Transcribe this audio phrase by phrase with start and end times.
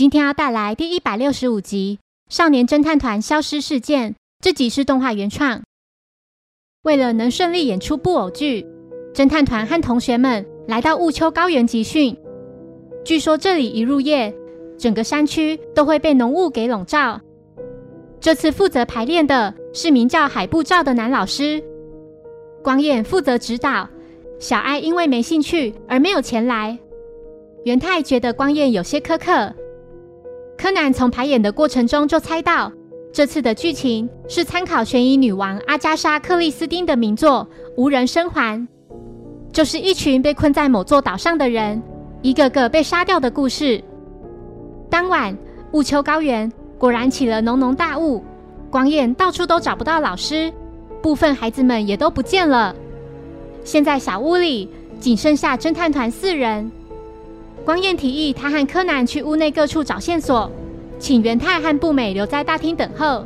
[0.00, 1.98] 今天要带来第一百六十五集
[2.34, 4.12] 《少年侦探团消失事件》。
[4.42, 5.60] 这集是动画原创。
[6.84, 8.66] 为了能顺利演出布偶剧，
[9.12, 12.16] 侦探团和同学们来到雾丘高原集训。
[13.04, 14.34] 据说这里一入夜，
[14.78, 17.20] 整个山区都会被浓雾给笼罩。
[18.18, 21.62] 这次负责排练的是名叫海布照的男老师，
[22.64, 23.86] 光彦负责指导。
[24.38, 26.78] 小爱因为没兴趣而没有前来。
[27.64, 29.54] 元太觉得光彦有些苛刻。
[30.60, 32.70] 柯南从排演的过程中就猜到，
[33.14, 38.58] 这次的剧情是参考悬疑女王阿加莎·克里斯汀的名作《无人生还》，
[39.54, 41.82] 就是一群被困在某座岛上的人，
[42.20, 43.82] 一个个被杀掉的故事。
[44.90, 45.34] 当晚，
[45.72, 48.22] 雾丘高原果然起了浓浓大雾，
[48.70, 50.52] 光彦到处都找不到老师，
[51.00, 52.76] 部分孩子们也都不见了。
[53.64, 54.68] 现在小屋里
[55.00, 56.70] 仅剩下侦探团四人。
[57.70, 60.50] 光彦提议他和柯南去屋内各处找线索，
[60.98, 63.24] 请元太和步美留在大厅等候。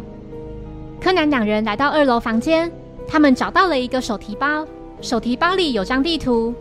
[1.00, 2.70] 柯南两人来到二楼房间，
[3.08, 4.66] 他们找到了一个手提包，
[5.00, 6.52] 手提包里有张地图，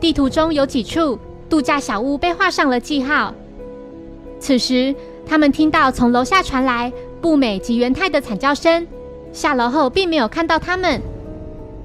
[0.00, 3.34] 地图中有几处度假小屋被画上了记号。
[4.40, 4.94] 此时，
[5.26, 6.90] 他们听到从楼下传来
[7.20, 8.86] 步美及元太的惨叫声，
[9.30, 11.02] 下楼后并没有看到他们。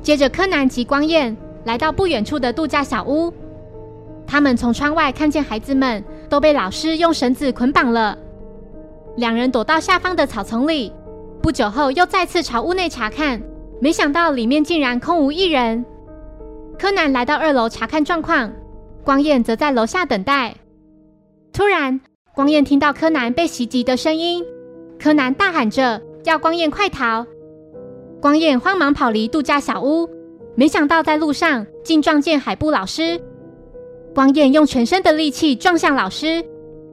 [0.02, 3.34] 接着，柯南及光彦来到不远处的度假小屋。
[4.30, 8.16] 他们从窗外看见孩子们都被老师用绳子捆绑了，
[9.18, 10.94] 两人躲到下方的草丛里。
[11.42, 13.42] 不久后，又再次朝屋内查看，
[13.82, 15.84] 没想到里面竟然空无一人。
[16.78, 18.54] 柯南来到二楼查看状况，
[19.04, 20.54] 光彦则在楼下等待。
[21.52, 22.00] 突然，
[22.36, 24.46] 光彦听到柯南被袭击的声音，
[25.00, 27.26] 柯南大喊着要光彦快逃。
[28.22, 30.08] 光彦慌忙跑离度假小屋，
[30.54, 33.20] 没想到在路上竟撞见海部老师。
[34.14, 36.44] 光彦用全身的力气撞向老师，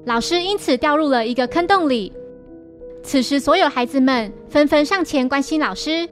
[0.04, 2.12] 老师因此掉入了一个坑洞里。
[3.02, 6.08] 此时，所有孩子们纷纷上前关心老师。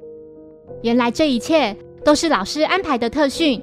[0.82, 3.60] 原来这一切都是老师安排的特训。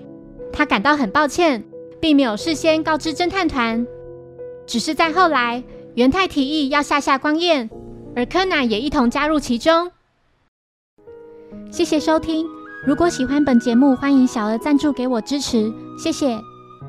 [0.53, 1.63] 他感到很抱歉，
[1.99, 3.85] 并没有事先告知侦探团。
[4.67, 5.63] 只是在后来，
[5.95, 7.69] 元太提议要吓吓光彦，
[8.15, 9.89] 而柯南也一同加入其中。
[11.71, 12.45] 谢谢收听，
[12.85, 16.37] 如果喜欢本节目，欢迎小额赞助给我支持，谢谢。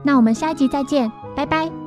[0.03, 1.82] 那我们下一集再见，拜拜。